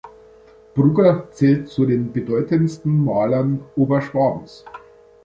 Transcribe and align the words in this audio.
Brugger 0.73 1.29
zählt 1.31 1.69
zu 1.69 1.85
den 1.85 2.11
bedeutendsten 2.11 3.05
Malern 3.05 3.63
Oberschwabens. 3.75 4.65